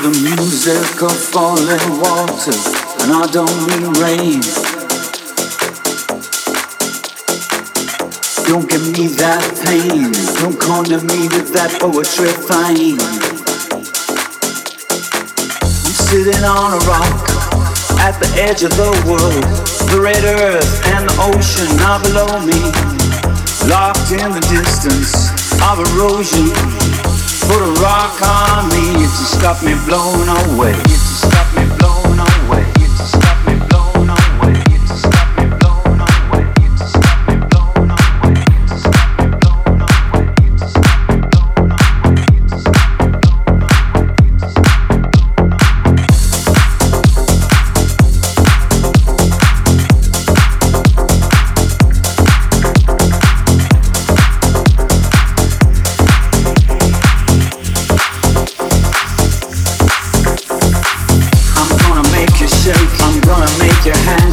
to 0.00 0.10
the 0.10 0.36
music 0.36 1.02
of 1.02 1.12
falling 1.12 1.86
water, 1.98 2.54
and 3.02 3.10
I 3.10 3.26
don't 3.32 3.50
mean 3.66 3.86
rain. 3.98 4.40
Don't 8.46 8.68
give 8.68 8.84
me 8.94 9.08
that 9.18 9.42
pain, 9.66 10.12
don't 10.38 10.58
corner 10.60 11.00
me 11.02 11.26
with 11.34 11.52
that 11.52 11.74
poetry 11.80 12.30
fine. 12.46 13.00
I'm 15.82 15.96
sitting 16.06 16.44
on 16.44 16.74
a 16.74 16.80
rock 16.86 17.18
at 17.98 18.18
the 18.20 18.30
edge 18.38 18.62
of 18.62 18.70
the 18.76 18.92
world, 19.08 19.46
the 19.90 20.00
red 20.00 20.22
earth 20.22 20.86
and 20.94 21.08
the 21.08 21.16
ocean 21.26 21.70
are 21.82 21.98
below 22.02 22.38
me, 22.46 22.60
locked 23.66 24.12
in 24.12 24.30
the 24.30 24.44
distance 24.46 25.30
of 25.62 25.80
erosion. 25.90 27.17
Put 27.48 27.62
a 27.62 27.72
rock 27.80 28.20
on 28.20 28.68
me 28.68 28.92
to 28.92 29.08
stop 29.08 29.62
me 29.62 29.72
blowing 29.86 30.28
away. 30.52 30.76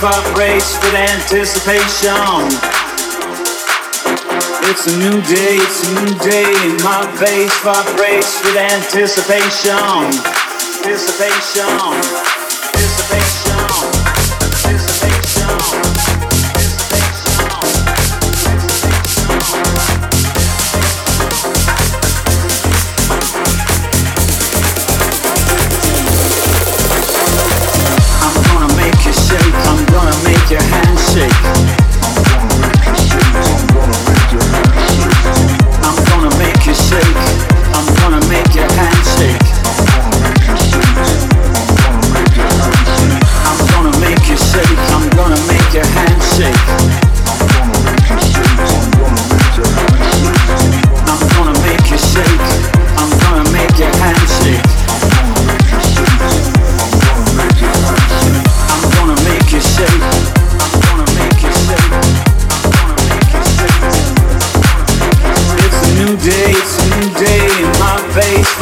vibrates 0.00 0.78
with 0.80 0.94
anticipation. 0.94 2.48
It's 4.70 4.86
a 4.86 4.96
new 4.98 5.20
day, 5.22 5.56
it's 5.60 5.84
a 5.86 5.94
new 6.00 6.14
day, 6.20 6.54
my 6.82 7.04
face 7.18 7.52
vibrates 7.60 8.42
with 8.44 8.56
anticipation. 8.56 9.76
Anticipation. 10.86 12.43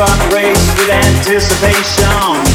Vibrates 0.06 0.66
with 0.74 0.90
anticipation. 0.90 2.51